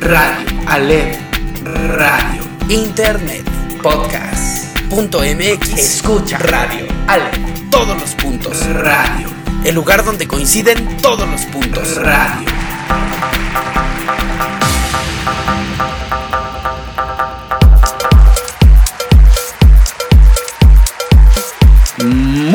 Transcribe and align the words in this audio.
Radio, 0.00 0.48
Aled, 0.66 1.14
Radio, 1.94 2.42
Internet, 2.68 3.44
Podcast, 3.82 4.78
punto 4.88 5.20
MX, 5.20 5.74
Escucha, 5.78 6.38
Radio, 6.38 6.86
Ale, 7.06 7.30
todos 7.70 8.00
los 8.00 8.14
puntos, 8.14 8.66
Radio, 8.66 9.28
el 9.62 9.74
lugar 9.74 10.02
donde 10.02 10.26
coinciden 10.26 10.96
todos 11.02 11.28
los 11.28 11.42
puntos, 11.42 11.96
Radio. 11.96 12.48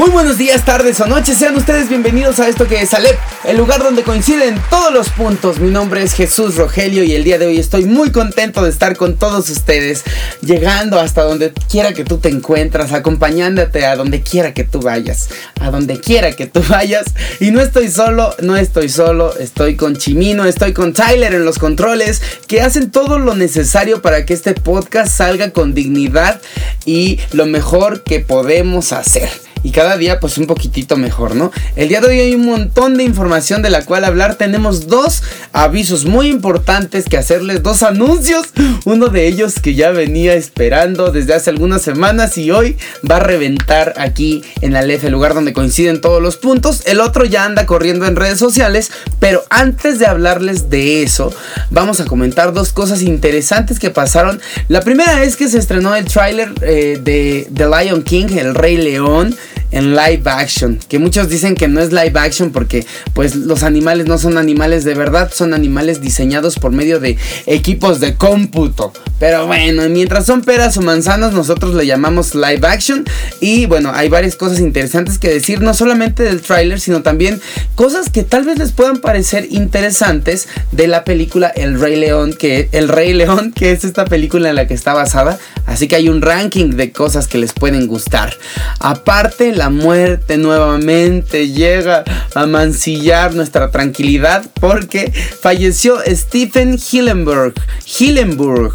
Muy 0.05 0.11
buenos 0.11 0.37
días, 0.37 0.63
tardes 0.63 0.99
o 0.99 1.07
noches, 1.07 1.35
sean 1.35 1.55
ustedes 1.55 1.89
bienvenidos 1.89 2.39
a 2.39 2.47
esto 2.47 2.67
que 2.67 2.79
es 2.79 2.93
Alep, 2.93 3.17
el 3.43 3.57
lugar 3.57 3.81
donde 3.81 4.03
coinciden 4.03 4.55
todos 4.69 4.93
los 4.93 5.09
puntos. 5.09 5.59
Mi 5.59 5.71
nombre 5.71 6.03
es 6.03 6.13
Jesús 6.13 6.57
Rogelio 6.57 7.03
y 7.03 7.15
el 7.15 7.23
día 7.23 7.39
de 7.39 7.47
hoy 7.47 7.57
estoy 7.57 7.85
muy 7.85 8.11
contento 8.11 8.63
de 8.63 8.69
estar 8.69 8.95
con 8.97 9.17
todos 9.17 9.49
ustedes, 9.49 10.03
llegando 10.41 10.99
hasta 10.99 11.23
donde 11.23 11.51
quiera 11.71 11.93
que 11.93 12.03
tú 12.03 12.19
te 12.19 12.29
encuentras, 12.29 12.93
acompañándote 12.93 13.83
a 13.87 13.95
donde 13.95 14.21
quiera 14.21 14.53
que 14.53 14.63
tú 14.63 14.79
vayas, 14.79 15.29
a 15.59 15.71
donde 15.71 15.99
quiera 15.99 16.33
que 16.33 16.45
tú 16.45 16.61
vayas. 16.69 17.05
Y 17.39 17.49
no 17.49 17.59
estoy 17.59 17.89
solo, 17.89 18.35
no 18.43 18.55
estoy 18.57 18.89
solo, 18.89 19.35
estoy 19.39 19.75
con 19.75 19.95
Chimino, 19.95 20.45
estoy 20.45 20.73
con 20.73 20.93
Tyler 20.93 21.33
en 21.33 21.45
los 21.45 21.57
controles, 21.57 22.21
que 22.45 22.61
hacen 22.61 22.91
todo 22.91 23.17
lo 23.17 23.33
necesario 23.33 24.03
para 24.03 24.23
que 24.27 24.35
este 24.35 24.53
podcast 24.53 25.11
salga 25.11 25.49
con 25.49 25.73
dignidad 25.73 26.41
y 26.85 27.19
lo 27.31 27.47
mejor 27.47 28.03
que 28.03 28.19
podemos 28.19 28.93
hacer 28.93 29.44
y 29.65 29.71
cada 29.71 29.97
día 29.97 30.19
pues 30.19 30.37
un 30.37 30.45
poquitito 30.45 30.95
mejor, 30.95 31.35
¿no? 31.35 31.51
El 31.75 31.89
día 31.89 31.99
de 31.99 32.09
hoy 32.09 32.19
hay 32.19 32.35
un 32.35 32.45
montón 32.45 32.97
de 32.97 33.03
información 33.03 33.63
de 33.63 33.71
la 33.71 33.83
cual 33.83 34.05
hablar. 34.05 34.35
Tenemos 34.35 34.85
dos 34.85 35.23
avisos 35.53 36.05
muy 36.05 36.27
importantes 36.27 37.05
que 37.05 37.17
hacerles, 37.17 37.63
dos 37.63 37.81
anuncios. 37.81 38.49
Uno 38.85 39.07
de 39.07 39.25
ellos 39.25 39.55
que 39.59 39.73
ya 39.73 39.89
venía 39.89 40.35
esperando 40.35 41.11
desde 41.11 41.33
hace 41.33 41.49
algunas 41.49 41.81
semanas 41.81 42.37
y 42.37 42.51
hoy 42.51 42.77
va 43.09 43.15
a 43.15 43.21
reventar 43.21 43.95
aquí 43.97 44.43
en 44.61 44.71
la 44.71 44.83
LEF, 44.83 45.05
el 45.05 45.13
lugar 45.13 45.33
donde 45.33 45.51
coinciden 45.51 45.99
todos 45.99 46.21
los 46.21 46.37
puntos. 46.37 46.83
El 46.85 46.99
otro 46.99 47.25
ya 47.25 47.43
anda 47.43 47.65
corriendo 47.65 48.05
en 48.05 48.15
redes 48.15 48.37
sociales, 48.37 48.91
pero 49.19 49.45
antes 49.49 49.97
de 49.97 50.05
hablarles 50.05 50.69
de 50.69 51.01
eso, 51.01 51.33
vamos 51.71 51.99
a 51.99 52.05
comentar 52.05 52.53
dos 52.53 52.71
cosas 52.71 53.01
interesantes 53.01 53.79
que 53.79 53.89
pasaron. 53.89 54.39
La 54.67 54.81
primera 54.81 55.23
es 55.23 55.35
que 55.35 55.47
se 55.47 55.57
estrenó 55.57 55.95
el 55.95 56.05
tráiler 56.05 56.53
eh, 56.61 56.99
de 57.01 57.47
The 57.51 57.65
Lion 57.65 58.03
King, 58.03 58.27
El 58.37 58.53
Rey 58.53 58.77
León 58.77 59.35
en 59.71 59.95
live 59.95 60.23
action. 60.25 60.79
Que 60.87 60.99
muchos 60.99 61.29
dicen 61.29 61.55
que 61.55 61.67
no 61.67 61.81
es 61.81 61.91
live 61.91 62.19
action 62.19 62.51
porque 62.51 62.85
pues 63.13 63.35
los 63.35 63.63
animales 63.63 64.07
no 64.07 64.17
son 64.17 64.37
animales 64.37 64.83
de 64.83 64.93
verdad, 64.93 65.31
son 65.33 65.53
animales 65.53 66.01
diseñados 66.01 66.59
por 66.59 66.71
medio 66.71 66.99
de 66.99 67.17
equipos 67.45 67.99
de 67.99 68.15
cómputo. 68.15 68.93
Pero 69.19 69.47
bueno, 69.47 69.87
mientras 69.89 70.25
son 70.25 70.41
peras 70.41 70.77
o 70.77 70.81
manzanas, 70.81 71.33
nosotros 71.33 71.73
le 71.73 71.85
llamamos 71.85 72.35
live 72.35 72.67
action. 72.67 73.05
Y 73.39 73.65
bueno, 73.65 73.91
hay 73.93 74.09
varias 74.09 74.35
cosas 74.35 74.59
interesantes 74.59 75.17
que 75.17 75.29
decir, 75.29 75.61
no 75.61 75.73
solamente 75.73 76.23
del 76.23 76.41
tráiler, 76.41 76.79
sino 76.79 77.01
también 77.01 77.39
cosas 77.75 78.09
que 78.09 78.23
tal 78.23 78.43
vez 78.43 78.59
les 78.59 78.71
puedan 78.71 78.97
parecer 78.97 79.47
interesantes 79.51 80.47
de 80.71 80.87
la 80.87 81.05
película 81.05 81.47
El 81.47 81.79
Rey 81.79 81.95
León, 81.95 82.33
que 82.37 82.69
El 82.71 82.89
Rey 82.89 83.13
León, 83.13 83.53
que 83.55 83.71
es 83.71 83.83
esta 83.83 84.05
película 84.05 84.49
en 84.49 84.55
la 84.55 84.67
que 84.67 84.73
está 84.73 84.93
basada. 84.93 85.39
Así 85.65 85.87
que 85.87 85.95
hay 85.95 86.09
un 86.09 86.21
ranking 86.21 86.71
de 86.71 86.91
cosas 86.91 87.27
que 87.27 87.37
les 87.37 87.53
pueden 87.53 87.87
gustar. 87.87 88.37
Aparte, 88.79 89.54
la 89.55 89.69
muerte 89.69 90.37
nuevamente 90.37 91.49
llega 91.49 92.03
a 92.33 92.45
mancillar 92.45 93.33
nuestra 93.33 93.71
tranquilidad 93.71 94.45
porque 94.59 95.11
falleció 95.41 95.97
Stephen 96.07 96.77
Hillenburg. 96.77 97.53
Hillenburg. 97.85 98.73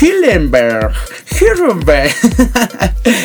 Hillenberg. 0.00 0.92
Hillenberg. 1.40 2.10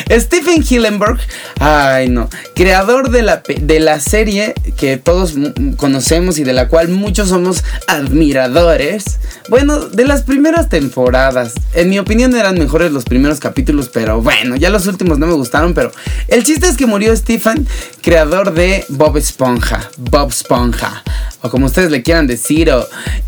Stephen 0.20 0.64
Hillenburg. 0.68 1.20
Ay, 1.60 2.10
no. 2.10 2.30
Creador 2.56 3.12
de 3.12 3.22
la, 3.22 3.44
de 3.46 3.80
la 3.80 4.00
serie 4.00 4.54
que 4.78 4.98
todos 4.98 5.36
conocemos 5.78 6.40
y 6.40 6.44
de 6.44 6.54
la 6.54 6.68
cual 6.68 6.90
muchos 6.90 7.30
somos 7.30 7.64
admiradores. 7.88 9.20
Bueno, 9.50 9.80
de 9.80 10.06
las 10.06 10.24
primeras 10.24 10.70
temporadas. 10.70 11.54
En 11.74 11.90
mi 11.90 12.00
opinión 12.00 12.36
eran 12.36 12.58
mejores 12.58 12.92
los 12.92 13.04
primeros 13.04 13.40
capítulos, 13.40 13.90
pero 13.90 14.22
bueno, 14.22 14.56
ya 14.56 14.70
los 14.70 14.88
últimos 14.88 15.20
no 15.20 15.28
me 15.28 15.34
gustaron. 15.34 15.74
Pero 15.74 15.92
el 16.28 16.44
chiste 16.44 16.68
es 16.68 16.78
que 16.78 16.86
murió 16.96 17.14
Stephen, 17.14 17.68
creador 18.02 18.54
de 18.54 18.86
Bob 18.88 19.18
Esponja. 19.18 19.90
Bob 19.98 20.30
Esponja. 20.30 21.04
O 21.42 21.50
como 21.50 21.66
ustedes 21.66 21.92
le 21.92 22.04
quieran 22.04 22.26
decir, 22.26 22.72
o 22.72 22.88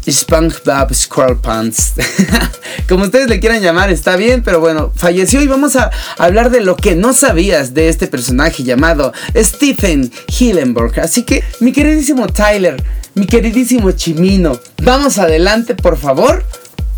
SpongeBob 0.09 0.93
SquarePants. 0.93 1.95
como 2.87 3.03
ustedes 3.03 3.27
le 3.27 3.41
quieran 3.41 3.61
llamar, 3.61 3.89
está 3.89 4.15
bien, 4.15 4.41
pero 4.41 4.61
bueno, 4.61 4.93
falleció 4.95 5.41
y 5.41 5.47
vamos 5.47 5.75
a 5.75 5.91
hablar 6.17 6.49
de 6.49 6.61
lo 6.61 6.77
que 6.77 6.95
no 6.95 7.11
sabías 7.11 7.73
de 7.73 7.89
este 7.89 8.07
personaje 8.07 8.63
llamado 8.63 9.11
Stephen 9.35 10.13
Hillenburg. 10.27 11.01
Así 11.01 11.23
que, 11.23 11.43
mi 11.59 11.73
queridísimo 11.73 12.27
Tyler, 12.27 12.81
mi 13.15 13.25
queridísimo 13.25 13.91
Chimino, 13.91 14.57
vamos 14.81 15.17
adelante, 15.17 15.75
por 15.75 15.97
favor, 15.97 16.45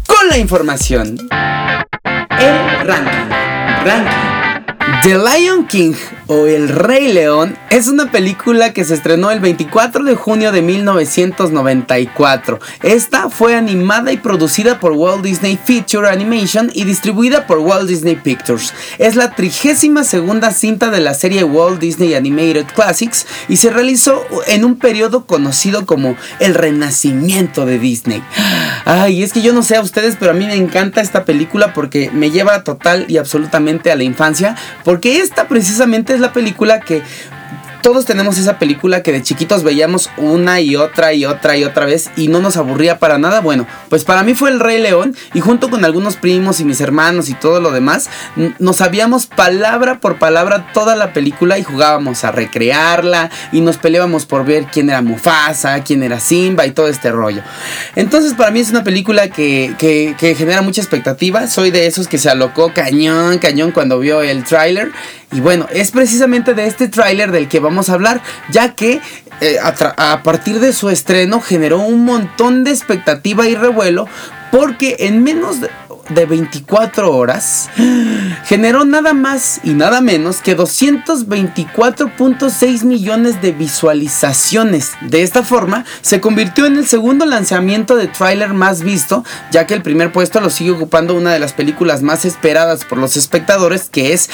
con 0.05 0.29
la 0.29 0.37
información. 0.37 1.17
El 2.37 2.85
ranking. 2.85 3.29
Ranking. 3.83 4.38
The 5.03 5.17
Lion 5.17 5.65
King 5.65 5.93
o 6.27 6.45
El 6.45 6.67
Rey 6.69 7.11
León 7.11 7.57
es 7.69 7.87
una 7.87 8.11
película 8.11 8.73
que 8.73 8.83
se 8.83 8.93
estrenó 8.93 9.31
el 9.31 9.39
24 9.39 10.03
de 10.03 10.15
junio 10.15 10.51
de 10.51 10.61
1994. 10.61 12.59
Esta 12.83 13.29
fue 13.29 13.55
animada 13.55 14.11
y 14.11 14.17
producida 14.17 14.79
por 14.79 14.91
Walt 14.91 15.23
Disney 15.23 15.57
Feature 15.63 16.09
Animation 16.09 16.69
y 16.73 16.83
distribuida 16.83 17.47
por 17.47 17.59
Walt 17.59 17.87
Disney 17.87 18.17
Pictures. 18.17 18.73
Es 18.97 19.15
la 19.15 19.31
trigésima 19.31 20.03
segunda 20.03 20.51
cinta 20.51 20.89
de 20.89 20.99
la 20.99 21.13
serie 21.13 21.43
Walt 21.43 21.79
Disney 21.79 22.13
Animated 22.13 22.65
Classics 22.75 23.25
y 23.47 23.57
se 23.57 23.69
realizó 23.69 24.23
en 24.47 24.65
un 24.65 24.77
periodo 24.77 25.25
conocido 25.25 25.85
como 25.85 26.15
el 26.39 26.55
renacimiento 26.55 27.65
de 27.65 27.79
Disney. 27.79 28.21
Ay, 28.85 29.23
es 29.23 29.33
que 29.33 29.41
yo 29.41 29.53
no 29.53 29.63
sé 29.63 29.77
a 29.77 29.81
ustedes, 29.81 30.17
pero 30.19 30.31
a 30.31 30.35
mí 30.35 30.45
me 30.45 30.55
encanta 30.55 31.01
esta 31.01 31.25
película 31.25 31.73
porque 31.73 32.11
me 32.11 32.31
lleva 32.31 32.63
total 32.63 33.05
y 33.07 33.17
absolutamente 33.17 33.91
a 33.91 33.95
la 33.95 34.03
infancia 34.03 34.55
porque 34.83 35.19
esta 35.19 35.47
precisamente 35.47 36.13
es 36.13 36.19
la 36.19 36.33
película 36.33 36.79
que 36.79 37.01
todos 37.81 38.05
tenemos 38.05 38.37
esa 38.37 38.59
película 38.59 39.03
que 39.03 39.11
de 39.11 39.23
chiquitos 39.23 39.63
veíamos 39.63 40.09
una 40.17 40.61
y 40.61 40.75
otra 40.75 41.13
y 41.13 41.25
otra 41.25 41.57
y 41.57 41.63
otra 41.63 41.85
vez 41.85 42.09
y 42.15 42.27
no 42.27 42.39
nos 42.39 42.57
aburría 42.57 42.99
para 42.99 43.17
nada. 43.17 43.41
Bueno, 43.41 43.67
pues 43.89 44.03
para 44.03 44.23
mí 44.23 44.35
fue 44.35 44.49
El 44.49 44.59
Rey 44.59 44.81
León 44.81 45.15
y 45.33 45.39
junto 45.39 45.69
con 45.69 45.85
algunos 45.85 46.15
primos 46.15 46.59
y 46.59 46.65
mis 46.65 46.81
hermanos 46.81 47.29
y 47.29 47.33
todo 47.33 47.59
lo 47.59 47.71
demás, 47.71 48.09
nos 48.59 48.77
sabíamos 48.77 49.27
palabra 49.27 49.99
por 49.99 50.17
palabra 50.17 50.71
toda 50.73 50.95
la 50.95 51.13
película 51.13 51.57
y 51.57 51.63
jugábamos 51.63 52.23
a 52.23 52.31
recrearla 52.31 53.29
y 53.51 53.61
nos 53.61 53.77
peleábamos 53.77 54.25
por 54.25 54.45
ver 54.45 54.65
quién 54.71 54.89
era 54.89 55.01
Mufasa, 55.01 55.83
quién 55.83 56.03
era 56.03 56.19
Simba 56.19 56.65
y 56.65 56.71
todo 56.71 56.87
este 56.87 57.11
rollo. 57.11 57.41
Entonces 57.95 58.33
para 58.33 58.51
mí 58.51 58.59
es 58.59 58.69
una 58.69 58.83
película 58.83 59.29
que, 59.29 59.73
que, 59.77 60.15
que 60.17 60.35
genera 60.35 60.61
mucha 60.61 60.81
expectativa. 60.81 61.47
Soy 61.47 61.71
de 61.71 61.87
esos 61.87 62.07
que 62.07 62.17
se 62.17 62.29
alocó 62.29 62.73
cañón, 62.73 63.37
cañón 63.39 63.71
cuando 63.71 63.99
vio 63.99 64.21
el 64.21 64.43
tráiler 64.43 64.91
y 65.31 65.41
bueno, 65.41 65.67
es 65.71 65.91
precisamente 65.91 66.55
de 66.55 66.65
este 66.65 66.87
tráiler 66.87 67.31
del 67.31 67.47
que 67.47 67.59
vamos 67.59 67.89
a 67.89 67.93
hablar, 67.93 68.23
ya 68.49 68.73
que 68.73 68.99
eh, 69.41 69.57
a, 69.61 70.23
partir 70.23 70.59
de 70.59 70.73
su 70.73 70.89
estreno 70.89 71.39
generó 71.39 71.77
un 71.79 72.03
montón 72.03 72.63
de 72.63 72.71
expectativa 72.71 73.47
y 73.47 73.53
revuelo, 73.55 74.07
porque 74.51 74.95
en 74.99 75.21
menos 75.23 75.61
de, 75.61 75.69
24 76.09 77.15
horas 77.15 77.69
generó 78.45 78.83
nada 78.83 79.13
más 79.13 79.59
y 79.63 79.75
nada 79.75 80.01
menos 80.01 80.41
que 80.41 80.57
224.6 80.57 82.83
millones 82.83 83.43
de 83.43 83.51
visualizaciones. 83.51 84.93
De 85.01 85.21
esta 85.21 85.43
forma, 85.43 85.85
se 86.01 86.19
convirtió 86.19 86.65
en 86.65 86.77
el 86.77 86.87
segundo 86.87 87.27
lanzamiento 87.27 87.95
de 87.95 88.07
tráiler 88.07 88.55
más 88.55 88.81
visto, 88.81 89.23
ya 89.51 89.67
que 89.67 89.75
el 89.75 89.83
primer 89.83 90.11
puesto 90.11 90.41
lo 90.41 90.49
sigue 90.49 90.71
ocupando 90.71 91.13
una 91.13 91.31
de 91.31 91.37
las 91.37 91.53
películas 91.53 92.01
más 92.01 92.25
esperadas 92.25 92.85
por 92.85 92.97
los 92.97 93.15
espectadores, 93.15 93.87
que 93.87 94.13
es 94.13 94.31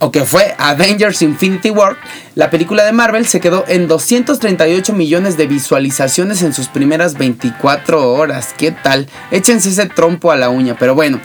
o 0.00 0.10
que 0.10 0.24
fue 0.24 0.54
Avengers 0.58 1.22
Infinity 1.22 1.70
War, 1.70 1.96
la 2.34 2.50
película 2.50 2.84
de 2.84 2.92
Marvel 2.92 3.26
se 3.26 3.40
quedó 3.40 3.64
en 3.66 3.88
238 3.88 4.92
millones 4.92 5.36
de 5.36 5.46
visualizaciones 5.46 6.42
en 6.42 6.52
sus 6.52 6.68
primeras 6.68 7.18
24 7.18 8.12
horas. 8.12 8.54
¿Qué 8.56 8.70
tal? 8.70 9.08
Échense 9.30 9.70
ese 9.70 9.86
trompo 9.86 10.30
a 10.30 10.36
la 10.36 10.50
uña, 10.50 10.76
pero 10.78 10.94
bueno. 10.94 11.20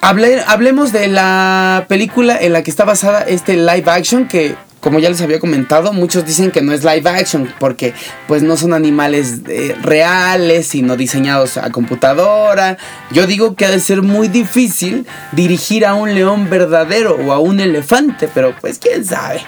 hablemos 0.00 0.92
de 0.92 1.08
la 1.08 1.86
película 1.88 2.36
en 2.40 2.52
la 2.52 2.62
que 2.62 2.70
está 2.70 2.84
basada 2.84 3.22
este 3.22 3.56
live 3.56 3.90
action 3.90 4.28
que 4.28 4.54
como 4.80 4.98
ya 4.98 5.08
les 5.08 5.20
había 5.20 5.40
comentado, 5.40 5.92
muchos 5.92 6.24
dicen 6.24 6.50
que 6.50 6.62
no 6.62 6.72
es 6.72 6.84
live 6.84 7.08
action 7.08 7.52
porque 7.58 7.94
pues 8.28 8.42
no 8.42 8.56
son 8.56 8.72
animales 8.72 9.40
eh, 9.48 9.74
reales, 9.82 10.68
sino 10.68 10.96
diseñados 10.96 11.56
a 11.56 11.70
computadora. 11.70 12.76
Yo 13.10 13.26
digo 13.26 13.56
que 13.56 13.66
ha 13.66 13.70
de 13.70 13.80
ser 13.80 14.02
muy 14.02 14.28
difícil 14.28 15.06
dirigir 15.32 15.86
a 15.86 15.94
un 15.94 16.14
león 16.14 16.48
verdadero 16.50 17.16
o 17.16 17.32
a 17.32 17.38
un 17.38 17.60
elefante, 17.60 18.28
pero 18.32 18.54
pues 18.60 18.78
quién 18.78 19.04
sabe. 19.04 19.40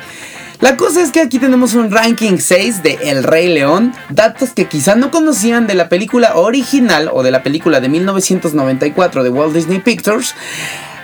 La 0.61 0.77
cosa 0.77 1.03
es 1.03 1.13
que 1.13 1.21
aquí 1.21 1.39
tenemos 1.39 1.75
un 1.75 1.93
ranking 1.93 2.39
6 2.39 2.83
de 2.83 2.99
El 3.05 3.23
Rey 3.23 3.47
León, 3.47 3.95
datos 4.11 4.51
que 4.51 4.67
quizá 4.67 4.97
no 4.97 5.13
conocían 5.13 5.69
de 5.69 5.75
la 5.75 5.89
película 5.89 6.35
original 6.35 7.11
o 7.13 7.23
de 7.23 7.31
la 7.31 7.45
película 7.45 7.81
de 7.81 7.89
1994 7.89 9.23
de 9.23 9.31
Walt 9.31 9.55
Disney 9.55 9.79
Pictures. 9.79 10.35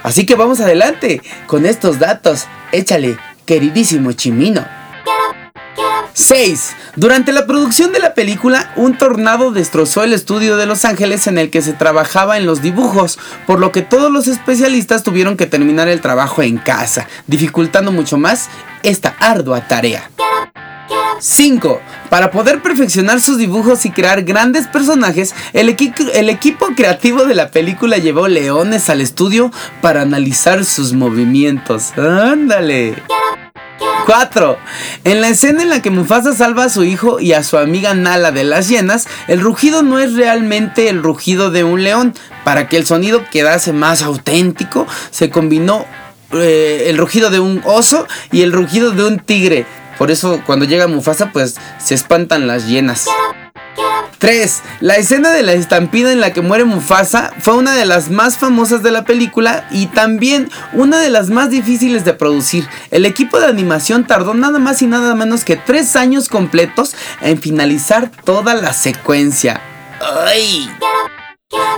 Así 0.02 0.26
que 0.26 0.34
vamos 0.34 0.60
adelante 0.60 1.22
con 1.46 1.66
estos 1.66 2.00
datos. 2.00 2.48
Échale, 2.72 3.16
queridísimo 3.44 4.12
Chimino. 4.12 4.66
6. 6.14 6.76
Durante 6.96 7.32
la 7.32 7.44
producción 7.46 7.92
de 7.92 7.98
la 7.98 8.14
película, 8.14 8.72
un 8.76 8.96
tornado 8.96 9.50
destrozó 9.50 10.04
el 10.04 10.12
estudio 10.12 10.56
de 10.56 10.66
Los 10.66 10.84
Ángeles 10.84 11.26
en 11.26 11.38
el 11.38 11.50
que 11.50 11.60
se 11.60 11.72
trabajaba 11.72 12.38
en 12.38 12.46
los 12.46 12.62
dibujos, 12.62 13.18
por 13.46 13.58
lo 13.58 13.72
que 13.72 13.82
todos 13.82 14.12
los 14.12 14.28
especialistas 14.28 15.02
tuvieron 15.02 15.36
que 15.36 15.46
terminar 15.46 15.88
el 15.88 16.00
trabajo 16.00 16.42
en 16.42 16.58
casa, 16.58 17.08
dificultando 17.26 17.90
mucho 17.90 18.16
más 18.16 18.48
esta 18.84 19.16
ardua 19.18 19.66
tarea. 19.66 20.10
5. 21.20 21.80
Para 22.10 22.30
poder 22.30 22.62
perfeccionar 22.62 23.20
sus 23.20 23.38
dibujos 23.38 23.84
y 23.86 23.90
crear 23.90 24.22
grandes 24.22 24.66
personajes, 24.66 25.34
el, 25.52 25.68
equipo 25.68 26.66
creativo 26.76 27.24
de 27.24 27.34
la 27.34 27.50
película 27.50 27.98
llevó 27.98 28.28
leones 28.28 28.88
al 28.90 29.00
estudio 29.00 29.50
para 29.80 30.02
analizar 30.02 30.64
sus 30.64 30.92
movimientos. 30.92 31.96
¡Ándale! 31.96 33.02
4. 34.06 34.58
En 35.04 35.20
la 35.20 35.28
escena 35.28 35.62
en 35.62 35.70
la 35.70 35.80
que 35.80 35.90
Mufasa 35.90 36.34
salva 36.34 36.64
a 36.64 36.68
su 36.68 36.84
hijo 36.84 37.20
y 37.20 37.32
a 37.32 37.42
su 37.42 37.56
amiga 37.56 37.94
Nala 37.94 38.32
de 38.32 38.44
las 38.44 38.68
hienas, 38.68 39.08
el 39.28 39.40
rugido 39.40 39.82
no 39.82 39.98
es 39.98 40.14
realmente 40.14 40.88
el 40.88 41.02
rugido 41.02 41.50
de 41.50 41.64
un 41.64 41.82
león. 41.82 42.14
Para 42.44 42.68
que 42.68 42.76
el 42.76 42.86
sonido 42.86 43.24
quedase 43.30 43.72
más 43.72 44.02
auténtico, 44.02 44.86
se 45.10 45.30
combinó 45.30 45.86
eh, 46.32 46.86
el 46.88 46.98
rugido 46.98 47.30
de 47.30 47.40
un 47.40 47.62
oso 47.64 48.06
y 48.30 48.42
el 48.42 48.52
rugido 48.52 48.90
de 48.90 49.04
un 49.04 49.18
tigre. 49.18 49.66
Por 49.98 50.10
eso 50.10 50.42
cuando 50.46 50.64
llega 50.64 50.86
Mufasa 50.86 51.30
pues 51.32 51.56
se 51.78 51.94
espantan 51.94 52.46
las 52.46 52.66
hienas. 52.66 53.06
3. 54.18 54.62
La 54.80 54.96
escena 54.96 55.32
de 55.32 55.42
la 55.42 55.52
estampida 55.52 56.10
en 56.10 56.20
la 56.20 56.32
que 56.32 56.40
muere 56.40 56.64
Mufasa 56.64 57.32
fue 57.40 57.56
una 57.56 57.74
de 57.74 57.84
las 57.84 58.10
más 58.10 58.38
famosas 58.38 58.82
de 58.82 58.90
la 58.90 59.04
película 59.04 59.68
y 59.70 59.86
también 59.86 60.50
una 60.72 60.98
de 60.98 61.10
las 61.10 61.28
más 61.28 61.50
difíciles 61.50 62.06
de 62.06 62.14
producir. 62.14 62.66
El 62.90 63.04
equipo 63.04 63.38
de 63.38 63.46
animación 63.46 64.06
tardó 64.06 64.32
nada 64.32 64.58
más 64.58 64.80
y 64.80 64.86
nada 64.86 65.14
menos 65.14 65.44
que 65.44 65.56
3 65.56 65.96
años 65.96 66.30
completos 66.30 66.94
en 67.20 67.38
finalizar 67.38 68.10
toda 68.24 68.54
la 68.54 68.72
secuencia. 68.72 69.60
¡Ay! 70.00 70.70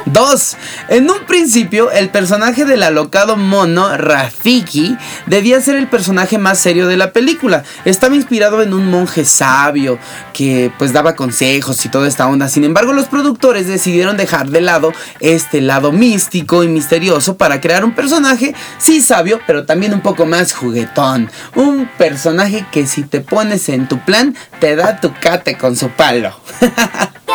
2. 0.07 0.57
En 0.89 1.11
un 1.11 1.27
principio, 1.27 1.91
el 1.91 2.11
personaje 2.11 2.65
del 2.65 2.83
alocado 2.83 3.37
mono, 3.37 3.97
Rafiki, 3.97 4.97
debía 5.27 5.61
ser 5.61 5.77
el 5.77 5.89
personaje 5.89 6.39
más 6.39 6.59
serio 6.59 6.87
de 6.87 6.97
la 6.97 7.13
película. 7.13 7.65
Estaba 7.85 8.15
inspirado 8.15 8.63
en 8.63 8.73
un 8.73 8.89
monje 8.91 9.25
sabio 9.25 9.99
que 10.33 10.71
pues 10.79 10.93
daba 10.93 11.17
consejos 11.17 11.85
y 11.85 11.89
toda 11.89 12.09
esta 12.09 12.29
onda. 12.29 12.49
Sin 12.49 12.65
embargo, 12.65 12.93
los 12.93 13.07
productores 13.07 13.67
decidieron 13.67 14.17
dejar 14.17 14.51
de 14.51 14.61
lado 14.61 14.93
este 15.21 15.61
lado 15.61 15.93
místico 15.93 16.63
y 16.63 16.69
misterioso 16.69 17.37
para 17.37 17.61
crear 17.61 17.85
un 17.85 17.95
personaje, 17.95 18.55
sí 18.79 19.01
sabio, 19.01 19.41
pero 19.47 19.67
también 19.67 19.93
un 19.93 20.01
poco 20.01 20.25
más 20.25 20.53
juguetón. 20.53 21.31
Un 21.55 21.91
personaje 21.99 22.65
que 22.71 22.87
si 22.87 23.03
te 23.03 23.21
pones 23.21 23.69
en 23.69 23.89
tu 23.89 23.99
plan, 24.05 24.37
te 24.61 24.77
da 24.77 25.01
tu 25.01 25.13
cate 25.21 25.59
con 25.59 25.77
su 25.77 25.89
palo. 25.91 26.35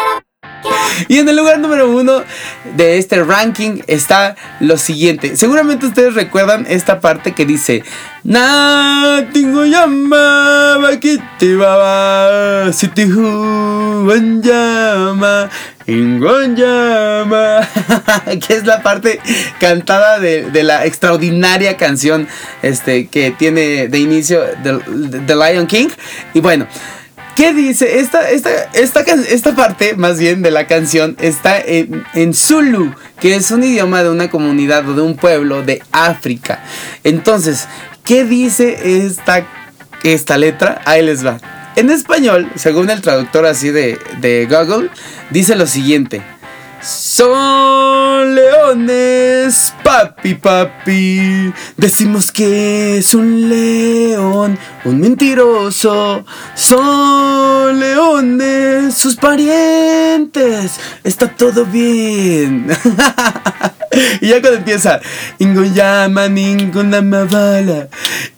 Y 1.08 1.18
en 1.18 1.30
el 1.30 1.36
lugar 1.36 1.60
número 1.60 1.90
uno 1.90 2.24
de 2.76 2.98
este 2.98 3.24
ranking 3.24 3.82
está 3.88 4.36
lo 4.60 4.78
siguiente. 4.78 5.36
Seguramente 5.36 5.86
ustedes 5.86 6.14
recuerdan 6.14 6.66
esta 6.70 7.00
parte 7.00 7.34
que 7.34 7.46
dice: 7.46 7.84
tengo 9.34 9.66
llama, 9.66 10.78
te 11.40 11.56
baba, 11.56 12.72
llama, 14.42 15.50
llama. 16.56 17.68
que 18.48 18.54
es 18.54 18.66
la 18.66 18.84
parte 18.84 19.20
cantada 19.60 20.20
de, 20.20 20.64
la 20.64 20.86
extraordinaria 20.86 21.78
canción 21.78 22.28
este, 22.62 23.08
que 23.08 23.32
tiene 23.32 23.88
de 23.88 24.00
inicio 24.00 24.42
The 24.64 25.36
Lion 25.36 25.68
King. 25.68 25.90
Y 26.34 26.40
bueno. 26.40 26.68
¿Qué 27.36 27.54
dice? 27.54 28.00
Esta, 28.00 28.30
esta, 28.30 28.50
esta, 28.74 29.02
esta 29.02 29.56
parte, 29.56 29.96
más 29.96 30.20
bien, 30.20 30.42
de 30.42 30.52
la 30.52 30.68
canción 30.68 31.16
está 31.20 31.60
en, 31.60 32.04
en 32.14 32.34
Zulu, 32.34 32.94
que 33.20 33.36
es 33.36 33.52
un 33.52 33.64
idioma 33.64 34.04
de 34.04 34.10
una 34.10 34.30
comunidad 34.30 34.88
o 34.90 34.94
de 34.94 35.02
un 35.02 35.16
pueblo 35.16 35.64
de 35.64 35.82
África. 35.92 36.64
Entonces, 37.04 37.68
¿qué 38.04 38.26
dice 38.26 39.06
esta, 39.06 39.48
esta 40.04 40.38
letra? 40.38 40.82
Ahí 40.86 41.04
les 41.04 41.26
va. 41.26 41.40
En 41.78 41.90
español, 41.90 42.52
según 42.56 42.90
el 42.90 43.02
traductor 43.02 43.46
así 43.46 43.70
de, 43.70 43.98
de 44.20 44.46
Google, 44.46 44.90
dice 45.30 45.56
lo 45.56 45.68
siguiente. 45.68 46.22
Son 46.82 48.34
leones, 48.34 49.72
papi, 49.84 50.34
papi. 50.34 51.54
Decimos 51.78 52.32
que 52.32 52.98
es 52.98 53.14
un 53.14 53.50
león, 53.50 54.58
un 54.86 55.00
mentiroso. 55.00 56.26
Son 56.56 57.80
leones, 57.80 58.96
sus 58.96 59.16
parientes. 59.16 60.80
Está 61.04 61.28
todo 61.28 61.66
bien. 61.66 62.68
y 64.22 64.30
ya 64.30 64.42
cuando 64.42 64.60
empieza, 64.60 65.02
Ingoyama 65.40 66.30
ninguna 66.30 67.02
mavala, 67.02 67.88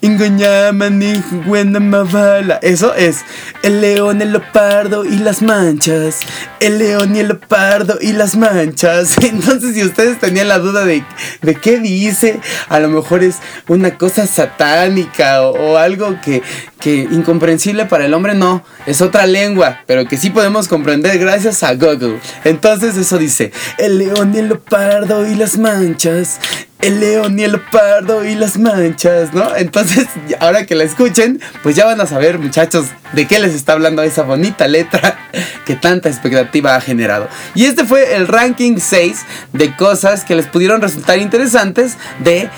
Ingoyama 0.01 0.89
ninguna 0.89 1.79
mavala. 1.79 2.59
Eso 2.61 2.93
es 2.95 3.19
el 3.61 3.81
león, 3.81 4.21
el 4.21 4.31
leopardo 4.31 5.05
y 5.05 5.17
las 5.17 5.41
manchas. 5.41 6.21
El 6.59 6.79
león 6.79 7.15
y 7.15 7.19
el 7.19 7.27
leopardo 7.27 7.97
y 8.01 8.13
las 8.13 8.35
manchas. 8.35 9.15
Entonces, 9.21 9.75
si 9.75 9.83
ustedes 9.83 10.19
tenían 10.19 10.47
la 10.47 10.59
duda 10.59 10.85
de, 10.85 11.03
de 11.41 11.55
qué 11.55 11.79
dice, 11.79 12.39
a 12.69 12.79
lo 12.79 12.89
mejor 12.89 13.23
es 13.23 13.37
una 13.67 13.97
cosa 13.97 14.25
satánica 14.25 15.43
o, 15.43 15.77
algo 15.77 16.19
que, 16.21 16.41
que 16.79 16.95
incomprensible 16.95 17.85
para 17.85 18.05
el 18.05 18.13
hombre, 18.13 18.33
no, 18.33 18.63
es 18.85 19.01
otra 19.01 19.25
lengua, 19.25 19.81
pero 19.85 20.05
que 20.05 20.17
sí 20.17 20.29
podemos 20.29 20.67
comprender 20.67 21.17
gracias 21.19 21.63
a 21.63 21.75
Google. 21.75 22.19
Entonces, 22.43 22.97
eso 22.97 23.17
dice: 23.17 23.51
el 23.77 23.97
león 23.97 24.33
y 24.33 24.39
el 24.39 24.47
leopardo 24.47 25.27
y 25.27 25.35
las 25.43 25.57
manchas 25.57 26.39
el 26.79 27.01
león 27.01 27.37
y 27.37 27.43
el 27.43 27.51
leopardo 27.51 28.23
y 28.23 28.35
las 28.35 28.57
manchas, 28.57 29.33
¿no? 29.33 29.55
Entonces, 29.57 30.07
ahora 30.39 30.65
que 30.65 30.73
la 30.73 30.85
escuchen, 30.85 31.41
pues 31.63 31.75
ya 31.75 31.85
van 31.85 31.99
a 31.99 32.05
saber, 32.05 32.39
muchachos, 32.39 32.85
de 33.11 33.27
qué 33.27 33.39
les 33.39 33.53
está 33.53 33.73
hablando 33.73 34.03
esa 34.03 34.23
bonita 34.23 34.69
letra 34.69 35.17
que 35.65 35.75
tanta 35.75 36.07
expectativa 36.07 36.75
ha 36.75 36.81
generado. 36.81 37.27
Y 37.55 37.65
este 37.65 37.83
fue 37.83 38.15
el 38.15 38.27
ranking 38.27 38.77
6 38.79 39.21
de 39.51 39.75
cosas 39.75 40.23
que 40.23 40.35
les 40.35 40.47
pudieron 40.47 40.81
resultar 40.81 41.19
interesantes 41.19 41.97
de 42.19 42.49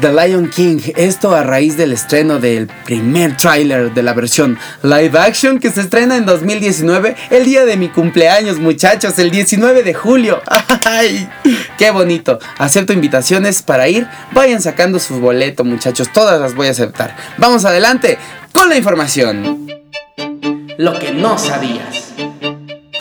The 0.00 0.12
Lion 0.12 0.48
King. 0.48 0.80
Esto 0.96 1.34
a 1.34 1.42
raíz 1.42 1.76
del 1.76 1.92
estreno 1.92 2.38
del 2.38 2.66
primer 2.66 3.36
tráiler 3.36 3.92
de 3.92 4.02
la 4.02 4.14
versión 4.14 4.58
live 4.82 5.18
action 5.18 5.58
que 5.58 5.70
se 5.70 5.82
estrena 5.82 6.16
en 6.16 6.26
2019, 6.26 7.16
el 7.30 7.44
día 7.44 7.64
de 7.64 7.76
mi 7.76 7.88
cumpleaños, 7.88 8.58
muchachos, 8.58 9.18
el 9.18 9.30
19 9.30 9.82
de 9.82 9.94
julio. 9.94 10.40
¡Ay! 10.84 11.28
¡Qué 11.78 11.90
bonito! 11.90 12.38
Acepto 12.58 12.92
invitaciones 12.92 13.62
para 13.62 13.88
ir. 13.88 14.08
Vayan 14.32 14.62
sacando 14.62 14.98
su 14.98 15.20
boleto, 15.20 15.64
muchachos. 15.64 16.12
Todas 16.12 16.40
las 16.40 16.54
voy 16.54 16.68
a 16.68 16.70
aceptar. 16.70 17.16
Vamos 17.38 17.64
adelante 17.64 18.18
con 18.52 18.68
la 18.68 18.76
información. 18.76 19.68
Lo 20.78 20.98
que 20.98 21.12
no 21.12 21.38
sabías. 21.38 22.12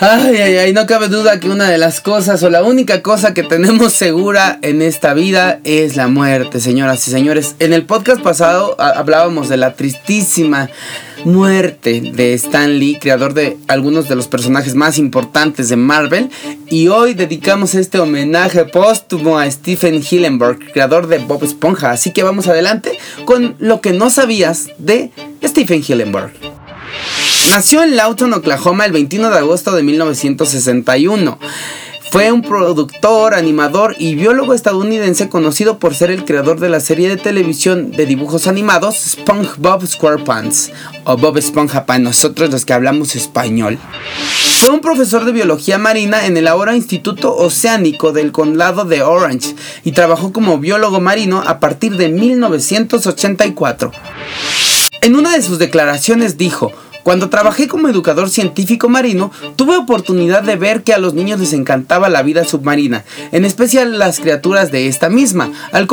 Ay, 0.03 0.37
ay, 0.37 0.57
ay, 0.57 0.73
no 0.73 0.87
cabe 0.87 1.09
duda 1.09 1.39
que 1.39 1.47
una 1.47 1.69
de 1.69 1.77
las 1.77 2.01
cosas 2.01 2.41
o 2.41 2.49
la 2.49 2.63
única 2.63 3.03
cosa 3.03 3.35
que 3.35 3.43
tenemos 3.43 3.93
segura 3.93 4.57
en 4.63 4.81
esta 4.81 5.13
vida 5.13 5.59
es 5.63 5.95
la 5.95 6.07
muerte, 6.07 6.59
señoras 6.59 7.07
y 7.07 7.11
señores. 7.11 7.55
En 7.59 7.71
el 7.71 7.85
podcast 7.85 8.19
pasado 8.19 8.75
hablábamos 8.81 9.47
de 9.47 9.57
la 9.57 9.75
tristísima 9.75 10.71
muerte 11.23 12.01
de 12.01 12.33
Stan 12.33 12.79
Lee, 12.79 12.97
creador 12.99 13.35
de 13.35 13.59
algunos 13.67 14.09
de 14.09 14.15
los 14.15 14.27
personajes 14.27 14.73
más 14.73 14.97
importantes 14.97 15.69
de 15.69 15.75
Marvel. 15.75 16.31
Y 16.67 16.87
hoy 16.87 17.13
dedicamos 17.13 17.75
este 17.75 17.99
homenaje 17.99 18.65
póstumo 18.65 19.37
a 19.37 19.51
Stephen 19.51 20.01
Hillenburg, 20.01 20.71
creador 20.73 21.05
de 21.05 21.19
Bob 21.19 21.43
Esponja. 21.43 21.91
Así 21.91 22.11
que 22.11 22.23
vamos 22.23 22.47
adelante 22.47 22.97
con 23.25 23.55
lo 23.59 23.81
que 23.81 23.93
no 23.93 24.09
sabías 24.09 24.69
de 24.79 25.11
Stephen 25.43 25.83
Hillenburg. 25.87 26.31
Nació 27.49 27.83
en 27.83 27.97
Lawton, 27.97 28.33
Oklahoma, 28.33 28.85
el 28.85 28.91
21 28.91 29.29
de 29.29 29.37
agosto 29.39 29.75
de 29.75 29.83
1961. 29.83 31.39
Fue 32.11 32.31
un 32.31 32.41
productor, 32.41 33.33
animador 33.33 33.95
y 33.97 34.15
biólogo 34.15 34.53
estadounidense 34.53 35.27
conocido 35.27 35.79
por 35.79 35.95
ser 35.95 36.11
el 36.11 36.23
creador 36.23 36.59
de 36.59 36.69
la 36.69 36.79
serie 36.79 37.09
de 37.09 37.17
televisión 37.17 37.91
de 37.91 38.05
dibujos 38.05 38.47
animados 38.47 38.95
SpongeBob 38.95 39.85
SquarePants 39.85 40.71
o 41.03 41.17
Bob 41.17 41.37
Esponja 41.37 41.85
para 41.85 41.99
nosotros 41.99 42.51
los 42.51 42.63
que 42.63 42.73
hablamos 42.73 43.15
español. 43.15 43.79
Fue 44.59 44.69
un 44.69 44.81
profesor 44.81 45.25
de 45.25 45.31
biología 45.31 45.77
marina 45.77 46.25
en 46.25 46.37
el 46.37 46.47
ahora 46.47 46.75
Instituto 46.75 47.35
Oceánico 47.35 48.11
del 48.11 48.31
Condado 48.31 48.85
de 48.85 49.01
Orange 49.01 49.55
y 49.83 49.93
trabajó 49.93 50.31
como 50.31 50.59
biólogo 50.59 51.01
marino 51.01 51.43
a 51.45 51.59
partir 51.59 51.97
de 51.97 52.09
1984. 52.09 53.91
En 55.01 55.15
una 55.15 55.35
de 55.35 55.41
sus 55.41 55.57
declaraciones 55.57 56.37
dijo, 56.37 56.71
cuando 57.03 57.29
trabajé 57.29 57.67
como 57.67 57.87
educador 57.87 58.29
científico 58.29 58.89
marino, 58.89 59.31
tuve 59.55 59.77
oportunidad 59.77 60.43
de 60.43 60.55
ver 60.55 60.83
que 60.83 60.93
a 60.93 60.97
los 60.97 61.13
niños 61.13 61.39
les 61.39 61.53
encantaba 61.53 62.09
la 62.09 62.23
vida 62.23 62.45
submarina, 62.45 63.03
en 63.31 63.45
especial 63.45 63.99
las 63.99 64.19
criaturas 64.19 64.71
de 64.71 64.87
esta 64.87 65.09
misma. 65.09 65.51
Al, 65.71 65.87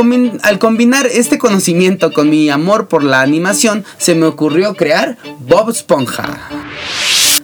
combinar 0.58 1.06
este 1.06 1.38
conocimiento 1.38 2.12
con 2.12 2.30
mi 2.30 2.50
amor 2.50 2.88
por 2.88 3.02
la 3.02 3.20
animación, 3.20 3.84
se 3.98 4.14
me 4.14 4.26
ocurrió 4.26 4.74
crear 4.74 5.16
Bob 5.40 5.70
Esponja. 5.70 6.38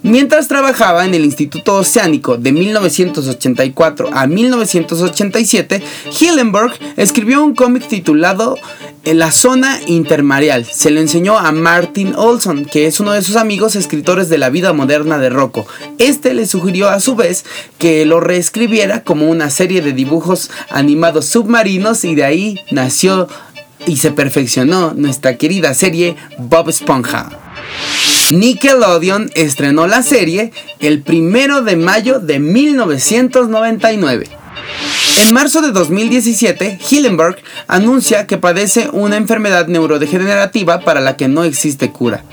Mientras 0.04 0.48
trabajaba 0.48 1.06
en 1.06 1.14
el 1.14 1.24
Instituto 1.24 1.76
Oceánico 1.76 2.36
de 2.36 2.52
1984 2.52 4.10
a 4.12 4.26
1987, 4.26 5.82
Hillenburg 6.20 6.74
escribió 6.98 7.42
un 7.42 7.54
cómic 7.54 7.88
titulado 7.88 8.58
la 9.04 9.32
zona 9.32 9.80
intermareal. 9.86 10.66
Se 10.66 10.90
lo 10.90 11.00
enseñó 11.00 11.38
a 11.38 11.52
Martin 11.52 12.12
Olson, 12.16 12.66
que 12.66 12.86
es 12.86 13.00
uno 13.00 13.12
de 13.12 13.22
sus 13.22 13.36
amigos 13.36 13.76
escritores 13.76 14.28
de 14.28 14.36
la 14.36 14.50
vida 14.50 14.74
moderna 14.74 15.16
de 15.16 15.30
Rocco. 15.30 15.66
Este 15.98 16.34
le 16.34 16.44
sugirió 16.46 16.90
a 16.90 17.00
su 17.00 17.16
vez 17.16 17.46
que 17.78 18.04
lo 18.04 18.20
reescribiera 18.20 19.04
como 19.04 19.30
una 19.30 19.48
serie 19.48 19.80
de 19.80 19.94
dibujos 19.94 20.50
animados 20.68 21.24
submarinos 21.24 22.04
y 22.04 22.14
de 22.14 22.24
ahí 22.24 22.60
nació 22.70 23.26
y 23.86 23.96
se 23.96 24.10
perfeccionó 24.10 24.92
nuestra 24.92 25.38
querida 25.38 25.72
serie 25.72 26.16
Bob 26.36 26.68
Esponja. 26.68 27.30
Nickelodeon 28.30 29.30
estrenó 29.34 29.86
la 29.86 30.02
serie 30.02 30.52
el 30.80 31.02
primero 31.02 31.62
de 31.62 31.76
mayo 31.76 32.20
de 32.20 32.38
1999. 32.38 34.28
En 35.18 35.32
marzo 35.34 35.60
de 35.60 35.72
2017, 35.72 36.78
Hillenberg 36.90 37.36
anuncia 37.68 38.26
que 38.26 38.38
padece 38.38 38.88
una 38.92 39.16
enfermedad 39.16 39.68
neurodegenerativa 39.68 40.80
para 40.80 41.00
la 41.00 41.16
que 41.16 41.28
no 41.28 41.44
existe 41.44 41.90
cura. 41.90 42.24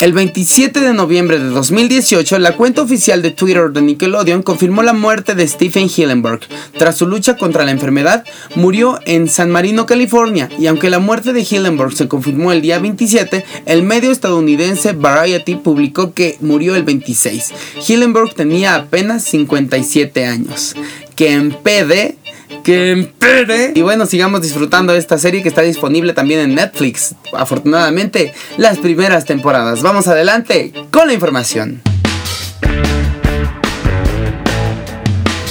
El 0.00 0.12
27 0.12 0.80
de 0.80 0.92
noviembre 0.92 1.38
de 1.38 1.46
2018, 1.50 2.38
la 2.40 2.56
cuenta 2.56 2.82
oficial 2.82 3.22
de 3.22 3.30
Twitter 3.30 3.70
de 3.70 3.80
Nickelodeon 3.80 4.42
confirmó 4.42 4.82
la 4.82 4.92
muerte 4.92 5.36
de 5.36 5.46
Stephen 5.46 5.88
Hillenberg. 5.88 6.40
Tras 6.76 6.96
su 6.96 7.06
lucha 7.06 7.36
contra 7.36 7.64
la 7.64 7.70
enfermedad, 7.70 8.24
murió 8.56 8.98
en 9.06 9.28
San 9.28 9.50
Marino, 9.50 9.86
California, 9.86 10.48
y 10.58 10.66
aunque 10.66 10.90
la 10.90 10.98
muerte 10.98 11.32
de 11.32 11.46
Hillenberg 11.48 11.92
se 11.92 12.08
confirmó 12.08 12.50
el 12.50 12.60
día 12.60 12.80
27, 12.80 13.44
el 13.66 13.82
medio 13.84 14.10
estadounidense 14.10 14.92
Variety 14.92 15.54
publicó 15.54 16.12
que 16.12 16.38
murió 16.40 16.74
el 16.74 16.82
26. 16.82 17.52
Hillenberg 17.86 18.34
tenía 18.34 18.74
apenas 18.74 19.22
57 19.24 20.26
años. 20.26 20.74
Que 21.14 21.30
empede 21.30 22.16
que 22.64 22.90
empere. 22.90 23.72
Y 23.76 23.82
bueno, 23.82 24.06
sigamos 24.06 24.42
disfrutando 24.42 24.92
de 24.92 24.98
esta 24.98 25.18
serie 25.18 25.42
que 25.42 25.48
está 25.48 25.62
disponible 25.62 26.14
también 26.14 26.40
en 26.40 26.54
Netflix. 26.56 27.14
Afortunadamente, 27.32 28.34
las 28.56 28.78
primeras 28.78 29.24
temporadas. 29.24 29.82
Vamos 29.82 30.08
adelante 30.08 30.72
con 30.90 31.06
la 31.06 31.12
información. 31.12 31.82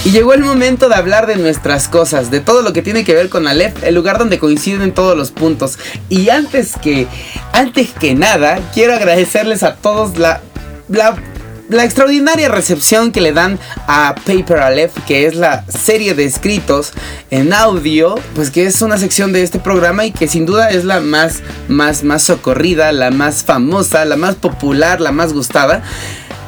Y 0.06 0.12
llegó 0.12 0.34
el 0.34 0.42
momento 0.42 0.90
de 0.90 0.96
hablar 0.96 1.28
de 1.28 1.38
nuestras 1.38 1.88
cosas, 1.88 2.30
de 2.30 2.42
todo 2.42 2.62
lo 2.62 2.74
que 2.74 2.82
tiene 2.82 3.06
que 3.06 3.14
ver 3.14 3.30
con 3.30 3.48
Aleph, 3.48 3.84
el 3.84 3.96
lugar 3.96 4.18
donde 4.18 4.38
coinciden 4.38 4.94
todos 4.94 5.18
los 5.18 5.32
puntos. 5.32 5.80
Y 6.10 6.28
antes 6.28 6.74
que, 6.82 7.08
antes 7.54 7.92
que 7.92 8.14
nada, 8.14 8.60
quiero 8.74 8.94
agradecerles 8.94 9.64
a 9.64 9.76
todos 9.76 10.18
la, 10.18 10.42
la 10.90 11.16
la 11.70 11.84
extraordinaria 11.84 12.50
recepción 12.50 13.12
que 13.12 13.22
le 13.22 13.34
dan 13.34 13.60
a 13.88 14.16
Paper 14.26 14.60
Aleph, 14.60 14.94
que 15.06 15.26
es 15.26 15.36
la 15.36 15.66
serie 15.66 16.14
de 16.14 16.26
escritos 16.26 16.94
en 17.32 17.54
audio, 17.54 18.16
pues 18.36 18.52
que 18.52 18.66
es 18.66 18.82
una 18.82 18.98
sección 18.98 19.34
de 19.34 19.44
este 19.44 19.60
programa 19.60 20.06
y 20.06 20.12
que 20.12 20.28
sin 20.28 20.46
duda 20.46 20.70
es 20.70 20.86
la 20.86 21.00
más, 21.00 21.42
más, 21.68 22.04
más 22.04 22.24
socorrida, 22.24 22.92
la 22.92 23.12
más 23.12 23.44
famosa, 23.44 24.06
la 24.06 24.18
más 24.18 24.36
popular, 24.36 25.02
la 25.02 25.12
más 25.12 25.34
gustada. 25.34 25.84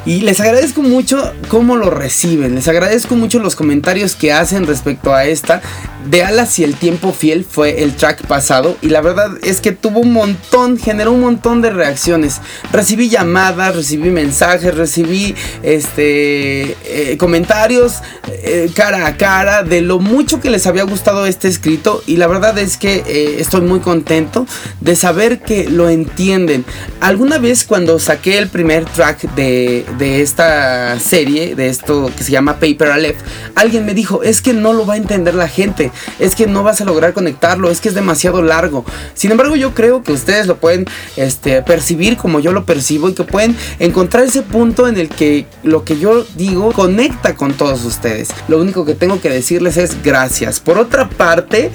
Y 0.04 0.20
les 0.20 0.38
agradezco 0.38 0.82
mucho 0.82 1.34
cómo 1.48 1.76
lo 1.76 1.90
reciben. 1.90 2.54
Les 2.54 2.68
agradezco 2.68 3.16
mucho 3.16 3.40
los 3.40 3.56
comentarios 3.56 4.14
que 4.14 4.32
hacen 4.32 4.64
respecto 4.64 5.12
a 5.12 5.24
esta. 5.24 5.62
De 6.06 6.22
Alas 6.22 6.58
y 6.58 6.64
el 6.64 6.74
tiempo 6.74 7.12
fiel 7.12 7.44
fue 7.44 7.82
el 7.82 7.94
track 7.94 8.26
pasado. 8.26 8.76
Y 8.82 8.88
la 8.88 9.00
verdad 9.00 9.30
es 9.42 9.60
que 9.60 9.72
tuvo 9.72 10.00
un 10.00 10.12
montón, 10.12 10.78
generó 10.78 11.12
un 11.12 11.20
montón 11.20 11.62
de 11.62 11.70
reacciones. 11.70 12.40
Recibí 12.72 13.08
llamadas, 13.08 13.74
recibí 13.74 14.10
mensajes, 14.10 14.74
recibí 14.74 15.34
este 15.62 16.76
eh, 16.84 17.16
comentarios 17.18 18.02
eh, 18.28 18.70
cara 18.74 19.06
a 19.06 19.16
cara 19.16 19.62
de 19.62 19.80
lo 19.80 19.98
mucho 19.98 20.40
que 20.40 20.50
les 20.50 20.66
había 20.66 20.84
gustado 20.84 21.26
este 21.26 21.48
escrito. 21.48 22.02
Y 22.06 22.16
la 22.16 22.26
verdad 22.26 22.58
es 22.58 22.76
que 22.76 23.02
eh, 23.06 23.36
estoy 23.38 23.62
muy 23.62 23.80
contento 23.80 24.46
de 24.80 24.96
saber 24.96 25.40
que 25.40 25.68
lo 25.68 25.88
entienden. 25.88 26.64
Alguna 27.00 27.38
vez 27.38 27.64
cuando 27.64 27.98
saqué 27.98 28.38
el 28.38 28.48
primer 28.48 28.84
track 28.84 29.34
de 29.34 29.84
de 29.98 30.22
esta 30.22 30.98
serie, 31.00 31.54
de 31.54 31.68
esto 31.68 32.10
que 32.16 32.24
se 32.24 32.30
llama 32.30 32.54
Paper 32.54 32.88
Aleph, 32.88 33.16
alguien 33.54 33.84
me 33.86 33.94
dijo, 33.94 34.22
es 34.22 34.42
que 34.42 34.52
no 34.52 34.72
lo 34.72 34.86
va 34.86 34.94
a 34.94 34.96
entender 34.96 35.34
la 35.34 35.48
gente, 35.48 35.90
es 36.18 36.34
que 36.34 36.46
no 36.46 36.62
vas 36.62 36.80
a 36.80 36.84
lograr 36.84 37.12
conectarlo, 37.12 37.70
es 37.70 37.80
que 37.80 37.88
es 37.88 37.94
demasiado 37.94 38.42
largo. 38.42 38.84
Sin 39.14 39.30
embargo, 39.30 39.56
yo 39.56 39.74
creo 39.74 40.02
que 40.02 40.12
ustedes 40.12 40.46
lo 40.46 40.56
pueden 40.56 40.86
este, 41.16 41.62
percibir 41.62 42.16
como 42.16 42.40
yo 42.40 42.52
lo 42.52 42.64
percibo 42.64 43.08
y 43.08 43.14
que 43.14 43.24
pueden 43.24 43.56
encontrar 43.78 44.24
ese 44.24 44.42
punto 44.42 44.88
en 44.88 44.96
el 44.96 45.08
que 45.08 45.46
lo 45.62 45.84
que 45.84 45.98
yo 45.98 46.24
digo 46.36 46.72
conecta 46.72 47.34
con 47.34 47.54
todos 47.54 47.84
ustedes. 47.84 48.28
Lo 48.48 48.60
único 48.60 48.84
que 48.84 48.94
tengo 48.94 49.20
que 49.20 49.30
decirles 49.30 49.76
es 49.76 50.02
gracias. 50.02 50.60
Por 50.60 50.78
otra 50.78 51.08
parte, 51.08 51.70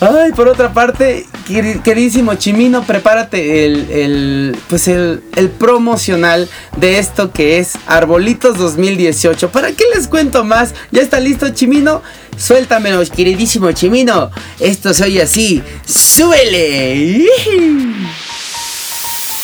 ay, 0.00 0.32
por 0.32 0.48
otra 0.48 0.72
parte, 0.72 1.26
queridísimo 1.84 2.34
Chimino, 2.34 2.84
prepárate 2.84 3.64
el, 3.64 3.90
el 3.90 4.56
pues 4.68 4.88
el, 4.88 5.22
el 5.36 5.48
promocional 5.50 6.48
de 6.76 6.98
esto 6.98 7.32
que 7.32 7.58
es 7.58 7.72
Arbolitos 7.86 8.58
2018. 8.58 9.50
¿Para 9.50 9.72
qué 9.72 9.84
les 9.94 10.08
cuento 10.08 10.44
más? 10.44 10.74
¿Ya 10.90 11.02
está 11.02 11.20
listo 11.20 11.48
Chimino? 11.50 12.02
Suéltamelo, 12.40 13.02
queridísimo 13.14 13.70
Chimino. 13.72 14.30
Esto 14.58 14.94
se 14.94 15.04
oye 15.04 15.22
así. 15.22 15.62
¡Súbele! 15.84 17.26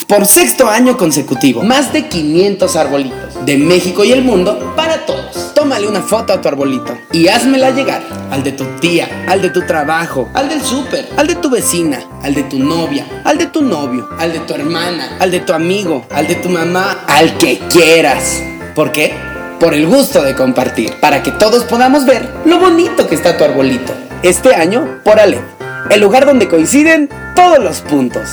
Por 0.09 0.27
sexto 0.27 0.69
año 0.69 0.97
consecutivo, 0.97 1.63
más 1.63 1.93
de 1.93 2.09
500 2.09 2.77
arbolitos 2.77 3.45
de 3.45 3.59
México 3.59 4.03
y 4.05 4.13
el 4.13 4.23
mundo 4.23 4.73
para 4.77 5.05
todos. 5.05 5.53
Tómale 5.55 5.87
una 5.87 6.01
foto 6.01 6.33
a 6.33 6.41
tu 6.41 6.49
arbolito 6.49 6.97
y 7.13 7.29
házmela 7.29 7.71
llegar 7.71 8.03
al 8.31 8.43
de 8.43 8.53
tu 8.53 8.65
tía, 8.81 9.27
al 9.29 9.43
de 9.43 9.51
tu 9.51 9.67
trabajo, 9.67 10.31
al 10.33 10.49
del 10.49 10.63
súper, 10.63 11.07
al 11.17 11.27
de 11.27 11.35
tu 11.35 11.51
vecina, 11.51 12.01
al 12.23 12.35
de 12.35 12.45
tu 12.45 12.59
novia, 12.59 13.07
al 13.25 13.37
de 13.37 13.47
tu 13.47 13.63
novio, 13.63 14.09
al 14.19 14.33
de 14.33 14.39
tu 14.41 14.55
hermana, 14.55 15.17
al 15.19 15.31
de 15.31 15.41
tu 15.41 15.53
amigo, 15.53 16.07
al 16.11 16.29
de 16.29 16.37
tu 16.37 16.49
mamá, 16.49 17.05
al 17.09 17.37
que 17.37 17.59
quieras. 17.69 18.43
¿Por 18.75 18.93
qué? 18.93 19.36
Por 19.61 19.73
el 19.73 19.87
gusto 19.87 20.23
de 20.23 20.35
compartir, 20.35 20.93
para 21.01 21.23
que 21.23 21.31
todos 21.31 21.65
podamos 21.65 22.05
ver 22.05 22.29
lo 22.45 22.59
bonito 22.59 23.09
que 23.09 23.15
está 23.15 23.39
tu 23.39 23.45
arbolito. 23.45 23.95
Este 24.23 24.55
año 24.55 25.01
por 25.03 25.19
Ale, 25.19 25.41
el 25.89 26.01
lugar 26.01 26.27
donde 26.27 26.47
coinciden 26.47 27.09
todos 27.35 27.59
los 27.59 27.81
puntos. 27.81 28.29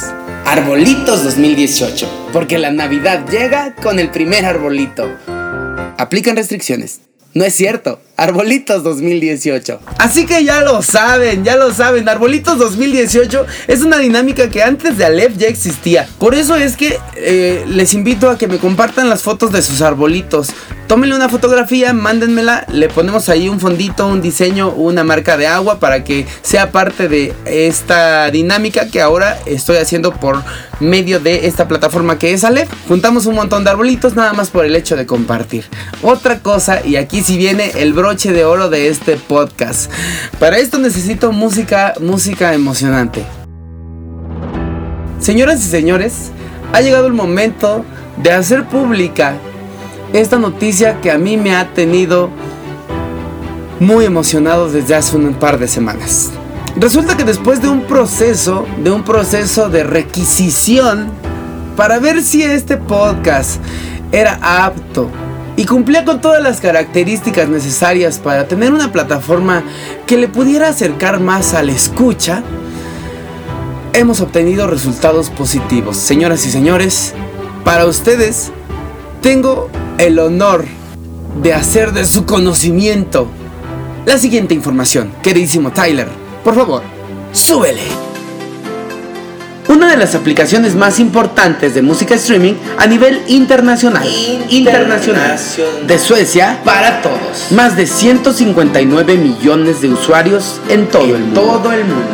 Arbolitos 0.45 1.23
2018, 1.23 2.29
porque 2.33 2.57
la 2.57 2.71
Navidad 2.71 3.25
llega 3.29 3.73
con 3.75 3.99
el 3.99 4.09
primer 4.09 4.45
arbolito. 4.45 5.09
Aplican 5.97 6.35
restricciones. 6.35 6.99
No 7.33 7.43
es 7.43 7.55
cierto. 7.55 7.99
Arbolitos 8.15 8.83
2018. 8.83 9.79
Así 9.97 10.27
que 10.27 10.43
ya 10.43 10.61
lo 10.61 10.83
saben, 10.83 11.43
ya 11.43 11.55
lo 11.55 11.73
saben. 11.73 12.07
Arbolitos 12.07 12.59
2018 12.59 13.47
es 13.67 13.81
una 13.81 13.97
dinámica 13.97 14.49
que 14.49 14.61
antes 14.61 14.97
de 14.99 15.05
Aleph 15.05 15.37
ya 15.37 15.47
existía. 15.47 16.07
Por 16.19 16.35
eso 16.35 16.55
es 16.55 16.77
que 16.77 16.99
eh, 17.15 17.65
les 17.67 17.95
invito 17.95 18.29
a 18.29 18.37
que 18.37 18.47
me 18.47 18.59
compartan 18.59 19.09
las 19.09 19.23
fotos 19.23 19.51
de 19.51 19.63
sus 19.63 19.81
arbolitos. 19.81 20.49
Tómenle 20.87 21.15
una 21.15 21.29
fotografía, 21.29 21.93
mándenmela, 21.93 22.65
le 22.71 22.89
ponemos 22.89 23.29
ahí 23.29 23.47
un 23.47 23.59
fondito, 23.59 24.05
un 24.05 24.21
diseño, 24.21 24.69
una 24.69 25.03
marca 25.03 25.37
de 25.37 25.47
agua 25.47 25.79
para 25.79 26.03
que 26.03 26.27
sea 26.41 26.71
parte 26.71 27.07
de 27.07 27.33
esta 27.45 28.29
dinámica 28.29 28.87
que 28.89 29.01
ahora 29.01 29.39
estoy 29.45 29.77
haciendo 29.77 30.13
por 30.13 30.43
medio 30.81 31.21
de 31.21 31.47
esta 31.47 31.69
plataforma 31.69 32.19
que 32.19 32.33
es 32.33 32.43
Aleph. 32.43 32.69
Juntamos 32.87 33.25
un 33.25 33.35
montón 33.35 33.63
de 33.63 33.69
arbolitos 33.69 34.15
nada 34.15 34.33
más 34.33 34.49
por 34.49 34.65
el 34.65 34.75
hecho 34.75 34.97
de 34.97 35.05
compartir. 35.05 35.65
Otra 36.01 36.39
cosa, 36.39 36.85
y 36.85 36.97
aquí 36.97 37.23
si 37.23 37.37
viene 37.37 37.71
el 37.77 37.93
broche 37.93 38.33
de 38.33 38.43
oro 38.43 38.69
de 38.69 38.89
este 38.89 39.15
podcast. 39.15 39.89
Para 40.37 40.57
esto 40.57 40.79
necesito 40.79 41.31
música, 41.31 41.93
música 42.01 42.53
emocionante. 42.53 43.23
Señoras 45.19 45.61
y 45.61 45.69
señores, 45.69 46.31
ha 46.73 46.81
llegado 46.81 47.07
el 47.07 47.13
momento 47.13 47.85
de 48.17 48.31
hacer 48.31 48.65
pública 48.65 49.37
esta 50.13 50.37
noticia 50.37 51.01
que 51.01 51.11
a 51.11 51.17
mí 51.17 51.37
me 51.37 51.55
ha 51.55 51.73
tenido 51.73 52.29
muy 53.79 54.05
emocionado 54.05 54.69
desde 54.69 54.95
hace 54.95 55.17
un 55.17 55.33
par 55.33 55.57
de 55.57 55.67
semanas. 55.67 56.31
Resulta 56.75 57.17
que 57.17 57.23
después 57.23 57.61
de 57.61 57.69
un 57.69 57.81
proceso, 57.81 58.65
de 58.83 58.91
un 58.91 59.03
proceso 59.03 59.69
de 59.69 59.83
requisición 59.83 61.11
para 61.75 61.99
ver 61.99 62.21
si 62.21 62.43
este 62.43 62.77
podcast 62.77 63.59
era 64.11 64.39
apto 64.41 65.09
y 65.55 65.65
cumplía 65.65 66.05
con 66.05 66.21
todas 66.21 66.41
las 66.41 66.61
características 66.61 67.49
necesarias 67.49 68.19
para 68.19 68.47
tener 68.47 68.73
una 68.73 68.91
plataforma 68.91 69.63
que 70.05 70.17
le 70.17 70.27
pudiera 70.27 70.69
acercar 70.69 71.19
más 71.19 71.53
a 71.53 71.63
la 71.63 71.71
escucha, 71.71 72.43
hemos 73.93 74.21
obtenido 74.21 74.67
resultados 74.67 75.29
positivos. 75.29 75.97
Señoras 75.97 76.45
y 76.45 76.51
señores, 76.51 77.13
para 77.63 77.85
ustedes 77.85 78.51
tengo 79.23 79.69
el 79.97 80.19
honor 80.19 80.65
de 81.41 81.53
hacer 81.53 81.93
de 81.93 82.05
su 82.05 82.25
conocimiento 82.25 83.27
la 84.05 84.17
siguiente 84.17 84.53
información. 84.53 85.11
Queridísimo 85.23 85.71
Tyler, 85.71 86.09
por 86.43 86.53
favor, 86.53 86.83
súbele. 87.31 87.81
Una 89.69 89.89
de 89.89 89.97
las 89.97 90.13
aplicaciones 90.13 90.75
más 90.75 90.99
importantes 90.99 91.73
de 91.73 91.81
música 91.81 92.15
streaming 92.15 92.55
a 92.77 92.85
nivel 92.85 93.23
internacional. 93.27 94.05
Internacional. 94.49 95.39
De 95.87 95.97
Suecia 95.97 96.59
para 96.65 97.01
todos. 97.01 97.51
Más 97.51 97.77
de 97.77 97.87
159 97.87 99.15
millones 99.15 99.81
de 99.81 99.87
usuarios 99.87 100.59
en 100.67 100.87
todo 100.87 101.15
el 101.15 101.23
mundo. 101.23 101.41
Todo 101.41 101.71
el 101.71 101.85
mundo. 101.85 102.07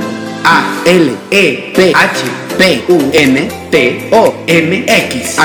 A 0.45 0.83
L 0.85 1.11
E 1.31 1.73
P 1.75 1.91
H 1.95 2.23
P 2.55 2.85
U 2.87 3.09
N 3.13 3.49
T 3.71 4.09
O 4.11 4.35
M 4.45 4.85
X. 4.87 5.39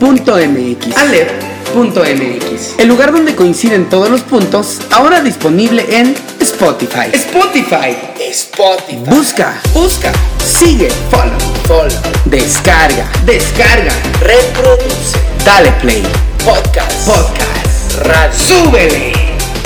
Alep.mx. 0.00 0.96
Alep.mx. 0.96 2.78
El 2.78 2.88
lugar 2.88 3.12
donde 3.12 3.36
coinciden 3.36 3.86
todos 3.90 4.08
los 4.08 4.22
puntos, 4.22 4.78
ahora 4.90 5.20
disponible 5.20 5.84
en 5.90 6.16
Spotify. 6.40 7.10
Spotify. 7.12 7.96
Spotify. 8.18 8.96
Busca. 9.10 9.60
Busca. 9.74 10.10
Sigue. 10.42 10.88
Follow. 11.10 11.38
Follow. 11.66 11.98
Descarga. 12.24 13.06
Descarga. 13.26 13.92
Reproduce. 14.20 15.18
Dale 15.44 15.70
play. 15.82 16.02
Podcast. 16.44 17.06
Podcast. 17.06 17.98
Radio. 18.06 18.38
Súbele. 18.38 19.12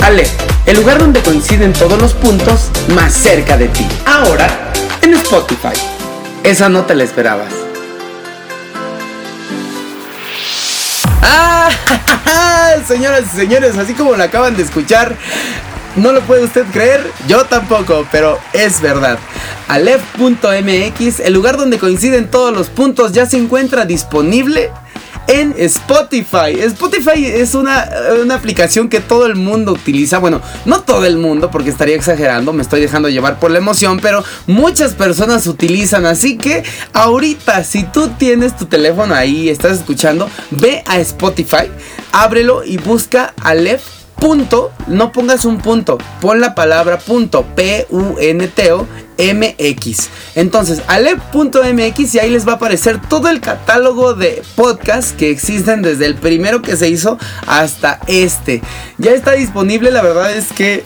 Ale. 0.03 0.27
El 0.65 0.75
lugar 0.75 0.99
donde 0.99 1.21
coinciden 1.21 1.71
todos 1.71 2.01
los 2.01 2.13
puntos 2.13 2.71
más 2.93 3.13
cerca 3.13 3.55
de 3.55 3.69
ti. 3.69 3.87
Ahora 4.05 4.73
en 5.01 5.13
Spotify. 5.13 5.79
Esa 6.43 6.67
no 6.67 6.83
te 6.83 6.93
la 6.93 7.05
esperabas. 7.05 7.64
Ah, 11.27 11.69
señoras 12.87 13.23
y 13.33 13.37
señores, 13.37 13.77
así 13.77 13.93
como 13.93 14.15
lo 14.15 14.23
acaban 14.23 14.55
de 14.55 14.63
escuchar, 14.63 15.15
no 15.95 16.11
lo 16.11 16.21
puede 16.21 16.43
usted 16.43 16.65
creer, 16.71 17.01
yo 17.27 17.45
tampoco, 17.45 18.05
pero 18.11 18.39
es 18.53 18.81
verdad. 18.81 19.17
Aleph.mx, 19.67 21.19
el 21.21 21.33
lugar 21.33 21.57
donde 21.57 21.79
coinciden 21.79 22.29
todos 22.29 22.53
los 22.55 22.69
puntos, 22.69 23.11
ya 23.11 23.25
se 23.25 23.37
encuentra 23.37 23.85
disponible 23.85 24.71
en 25.27 25.53
Spotify. 25.57 26.59
Spotify 26.59 27.25
es 27.25 27.55
una, 27.55 27.89
una, 28.21 28.35
aplicación 28.35 28.89
que 28.89 28.99
todo 28.99 29.25
el 29.25 29.35
mundo 29.35 29.73
utiliza. 29.73 30.19
Bueno, 30.19 30.41
no 30.65 30.81
todo 30.81 31.05
el 31.05 31.17
mundo, 31.17 31.51
porque 31.51 31.69
estaría 31.69 31.95
exagerando, 31.95 32.53
me 32.53 32.61
estoy 32.61 32.81
dejando 32.81 33.09
llevar 33.09 33.39
por 33.39 33.51
la 33.51 33.57
emoción, 33.57 33.99
pero 33.99 34.23
muchas 34.47 34.93
personas 34.93 35.47
utilizan. 35.47 36.05
Así 36.05 36.37
que 36.37 36.63
ahorita, 36.93 37.63
si 37.63 37.83
tú 37.83 38.09
tienes 38.17 38.55
tu 38.55 38.65
teléfono 38.65 39.15
ahí, 39.15 39.49
estás 39.49 39.79
escuchando, 39.79 40.29
ve 40.51 40.83
a 40.85 40.99
Spotify, 40.99 41.69
ábrelo 42.11 42.63
y 42.63 42.77
busca 42.77 43.33
Aleph 43.41 44.04
punto, 44.15 44.71
no 44.87 45.11
pongas 45.11 45.45
un 45.45 45.59
punto, 45.59 45.97
pon 46.21 46.39
la 46.39 46.55
palabra 46.55 46.97
punto, 46.97 47.45
P-U-N-T-O, 47.55 48.87
MX. 49.17 50.09
Entonces, 50.35 50.81
alep.mx 50.87 52.15
y 52.15 52.19
ahí 52.19 52.29
les 52.29 52.47
va 52.47 52.53
a 52.53 52.55
aparecer 52.55 52.99
todo 53.01 53.29
el 53.29 53.39
catálogo 53.39 54.13
de 54.13 54.43
podcasts 54.55 55.13
que 55.13 55.29
existen 55.29 55.81
desde 55.81 56.05
el 56.05 56.15
primero 56.15 56.61
que 56.61 56.75
se 56.75 56.89
hizo 56.89 57.17
hasta 57.47 57.99
este. 58.07 58.61
Ya 58.97 59.11
está 59.11 59.31
disponible, 59.33 59.91
la 59.91 60.01
verdad 60.01 60.35
es 60.35 60.51
que 60.51 60.83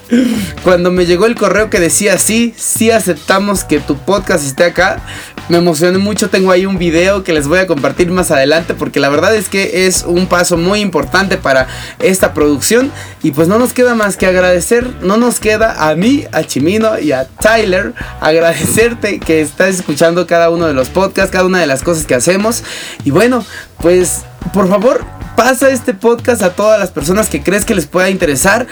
cuando 0.64 0.92
me 0.92 1.06
llegó 1.06 1.26
el 1.26 1.36
correo 1.36 1.70
que 1.70 1.80
decía 1.80 2.18
sí, 2.18 2.54
sí 2.58 2.92
aceptamos 2.92 3.64
que 3.64 3.80
tu 3.80 3.98
podcast 3.98 4.46
esté 4.46 4.66
acá, 4.66 5.02
me 5.50 5.58
emocioné 5.58 5.98
mucho, 5.98 6.30
tengo 6.30 6.52
ahí 6.52 6.66
un 6.66 6.78
video 6.78 7.24
que 7.24 7.34
les 7.34 7.48
voy 7.48 7.60
a 7.60 7.68
compartir 7.68 8.12
más 8.12 8.32
adelante 8.32 8.76
porque 8.76 9.00
la 9.00 9.10
verdad 9.10 9.36
es 9.36 9.50
que 9.50 9.88
es 9.88 10.04
un 10.08 10.28
paso 10.28 10.58
muy 10.58 10.80
importante 10.80 11.38
para 11.38 11.68
esta 12.00 12.34
producción. 12.34 12.92
Y 13.24 13.32
pues 13.32 13.48
no 13.48 13.60
nos 13.60 13.74
queda 13.74 13.96
más 13.96 14.16
que 14.16 14.28
agradecer, 14.28 14.88
no 15.02 15.18
nos 15.18 15.40
queda 15.40 15.90
a 15.90 15.96
mí, 15.96 16.26
a 16.32 16.44
Chimino 16.44 17.00
y 17.00 17.12
a 17.12 17.26
Tyler 17.26 17.94
agradecerte 18.22 19.20
que 19.20 19.42
estás 19.42 19.76
escuchando 19.76 20.28
cada 20.28 20.50
uno 20.50 20.68
de 20.68 20.74
los 20.74 20.90
podcasts, 20.90 21.32
cada 21.32 21.46
una 21.46 21.60
de 21.60 21.68
las 21.68 21.84
cosas 21.84 22.06
que 22.06 22.16
hacemos. 22.16 22.64
Y 23.04 23.12
bueno, 23.12 23.44
pues 23.82 24.22
por 24.54 24.70
favor 24.70 25.19
pasa 25.40 25.70
este 25.70 25.94
podcast 25.94 26.42
a 26.42 26.50
todas 26.50 26.78
las 26.78 26.92
personas 26.92 27.30
que 27.30 27.42
crees 27.42 27.64
que 27.64 27.74
les 27.74 27.86
pueda 27.86 28.10
interesar. 28.10 28.68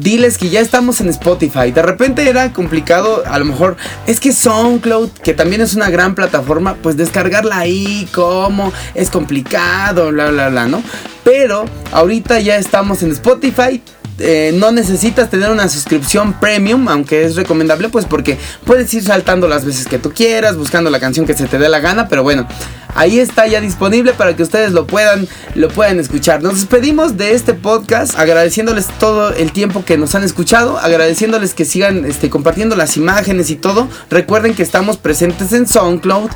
Diles 0.00 0.36
que 0.36 0.50
ya 0.50 0.60
estamos 0.60 1.00
en 1.00 1.08
Spotify. 1.08 1.72
De 1.72 1.80
repente 1.80 2.28
era 2.28 2.52
complicado, 2.52 3.22
a 3.24 3.38
lo 3.38 3.46
mejor 3.46 3.78
es 4.06 4.20
que 4.20 4.34
SoundCloud, 4.34 5.12
que 5.22 5.32
también 5.32 5.62
es 5.62 5.72
una 5.72 5.88
gran 5.88 6.14
plataforma, 6.14 6.74
pues 6.82 6.98
descargarla 6.98 7.60
ahí, 7.60 8.06
como 8.12 8.70
es 8.94 9.08
complicado, 9.08 10.10
bla, 10.10 10.30
bla, 10.30 10.50
bla, 10.50 10.66
¿no? 10.66 10.82
Pero 11.24 11.64
ahorita 11.90 12.38
ya 12.38 12.56
estamos 12.56 13.02
en 13.02 13.12
Spotify. 13.12 13.82
Eh, 14.20 14.52
no 14.54 14.70
necesitas 14.70 15.30
tener 15.30 15.50
una 15.50 15.68
suscripción 15.68 16.38
premium, 16.38 16.88
aunque 16.88 17.24
es 17.24 17.36
recomendable, 17.36 17.88
pues 17.88 18.04
porque 18.04 18.38
puedes 18.64 18.92
ir 18.92 19.02
saltando 19.02 19.48
las 19.48 19.64
veces 19.64 19.86
que 19.86 19.98
tú 19.98 20.12
quieras, 20.12 20.56
buscando 20.56 20.90
la 20.90 21.00
canción 21.00 21.26
que 21.26 21.34
se 21.34 21.46
te 21.46 21.58
dé 21.58 21.68
la 21.70 21.80
gana, 21.80 22.06
pero 22.06 22.22
bueno, 22.22 22.46
ahí 22.94 23.18
está 23.18 23.46
ya 23.46 23.60
disponible 23.60 24.12
para 24.12 24.36
que 24.36 24.42
ustedes 24.42 24.72
lo 24.72 24.86
puedan, 24.86 25.26
lo 25.54 25.68
puedan 25.68 25.98
escuchar. 25.98 26.42
Nos 26.42 26.54
despedimos 26.54 27.16
de 27.16 27.34
este 27.34 27.54
podcast 27.54 28.18
agradeciéndoles 28.18 28.88
todo 28.98 29.32
el 29.32 29.52
tiempo 29.52 29.84
que 29.84 29.96
nos 29.96 30.14
han 30.14 30.22
escuchado, 30.22 30.78
agradeciéndoles 30.78 31.54
que 31.54 31.64
sigan 31.64 32.04
este, 32.04 32.28
compartiendo 32.28 32.76
las 32.76 32.96
imágenes 32.96 33.50
y 33.50 33.56
todo. 33.56 33.88
Recuerden 34.10 34.54
que 34.54 34.62
estamos 34.62 34.98
presentes 34.98 35.52
en 35.52 35.66
SoundCloud, 35.66 36.30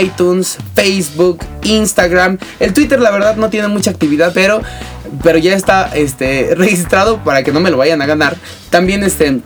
iTunes, 0.00 0.58
Facebook, 0.74 1.38
Instagram. 1.62 2.38
El 2.60 2.74
Twitter 2.74 3.00
la 3.00 3.10
verdad 3.10 3.36
no 3.36 3.48
tiene 3.48 3.68
mucha 3.68 3.90
actividad, 3.90 4.32
pero 4.34 4.60
pero 5.22 5.38
ya 5.38 5.54
está 5.54 5.90
este, 5.94 6.54
registrado 6.56 7.22
para 7.24 7.42
que 7.42 7.52
no 7.52 7.60
me 7.60 7.70
lo 7.70 7.76
vayan 7.76 8.02
a 8.02 8.06
ganar. 8.06 8.36
También 8.70 9.02
este, 9.02 9.40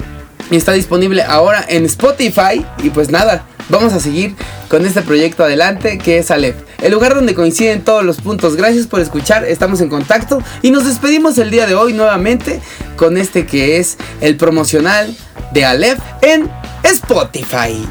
está 0.51 0.73
disponible 0.73 1.23
ahora 1.23 1.65
en 1.69 1.85
Spotify. 1.85 2.65
Y 2.83 2.91
pues 2.91 3.11
nada, 3.11 3.45
vamos 3.69 3.93
a 3.93 4.01
seguir 4.01 4.35
con 4.69 4.87
este 4.87 5.03
proyecto 5.03 5.45
adelante 5.45 5.99
que 5.99 6.19
es 6.19 6.31
Aleph. 6.31 6.57
El 6.83 6.93
lugar 6.93 7.15
donde 7.15 7.35
coinciden 7.35 7.83
todos 7.83 8.05
los 8.05 8.21
puntos. 8.21 8.57
Gracias 8.57 8.87
por 8.87 9.01
escuchar, 9.01 9.45
estamos 9.45 9.81
en 9.81 9.89
contacto. 9.89 10.43
Y 10.63 10.71
nos 10.71 10.87
despedimos 10.87 11.39
el 11.39 11.51
día 11.51 11.67
de 11.67 11.75
hoy 11.75 11.93
nuevamente 11.93 12.61
con 12.97 13.17
este 13.17 13.47
que 13.47 13.79
es 13.79 13.97
el 14.21 14.37
promocional 14.37 15.15
de 15.53 15.65
Aleph 15.65 15.99
en 16.23 16.51
Spotify. 16.83 17.87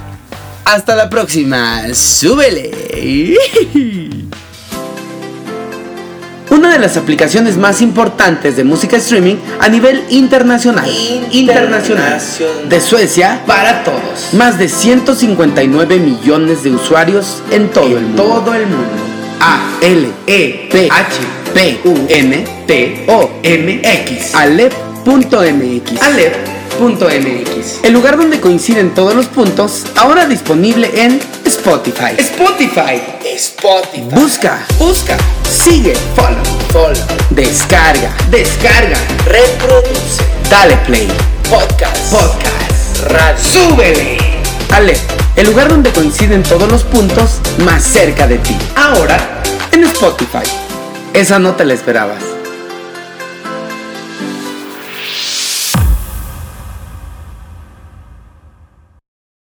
Hasta 0.66 0.96
la 0.96 1.10
próxima. 1.10 1.94
Súbele. 1.94 3.36
una 6.56 6.72
de 6.72 6.80
las 6.80 6.96
aplicaciones 6.96 7.58
más 7.58 7.82
importantes 7.82 8.56
de 8.56 8.64
música 8.64 8.96
streaming 8.98 9.36
a 9.60 9.68
nivel 9.68 10.06
internacional. 10.10 10.90
Internacional. 11.32 12.22
De 12.70 12.80
Suecia 12.80 13.44
para 13.46 13.84
todos. 13.84 14.34
Más 14.34 14.58
de 14.58 14.70
159 14.70 16.00
millones 16.00 16.64
de 16.64 16.72
usuarios 16.72 17.44
en 17.52 17.70
todo 17.70 17.98
el 17.98 18.06
mundo. 18.06 18.24
Todo 18.24 18.54
el 18.54 18.68
mundo. 18.68 18.88
A 19.42 19.78
L 19.82 20.10
E 20.28 20.70
P 20.72 20.90
H 20.90 21.20
P 21.54 21.82
U 21.84 21.94
N 22.08 22.46
T 22.66 23.06
O 23.10 23.30
M 23.44 23.82
X. 23.84 24.34
Alep.mx. 24.34 26.02
El 27.84 27.94
lugar 27.94 28.18
donde 28.18 28.42
coinciden 28.42 28.94
todos 28.94 29.16
los 29.16 29.28
puntos, 29.28 29.84
ahora 29.96 30.26
disponible 30.26 30.92
en 30.94 31.22
Spotify. 31.46 32.16
Spotify. 32.18 33.02
Spotify. 33.24 34.02
Busca. 34.14 34.66
Busca. 34.78 35.18
Sigue. 35.50 35.94
Follow. 36.16 36.44
Follow. 36.74 37.02
Descarga. 37.30 38.12
Descarga. 38.30 38.98
Reproduce. 39.26 40.22
Dale 40.50 40.76
play. 40.86 41.08
Podcast. 41.50 42.12
Podcast. 42.12 43.04
Radio. 43.08 43.44
Súbele. 43.44 44.18
Ale. 44.74 44.98
El 45.38 45.48
lugar 45.48 45.70
donde 45.70 45.92
coinciden 45.92 46.44
todos 46.44 46.70
los 46.70 46.84
puntos 46.84 47.40
más 47.64 47.84
cerca 47.84 48.28
de 48.28 48.38
ti. 48.40 48.58
Ahora 48.76 49.18
en 49.72 49.86
Spotify. 49.86 50.50
Esa 51.14 51.40
no 51.40 51.56
te 51.56 51.64
la 51.64 51.74
esperabas. 51.74 52.35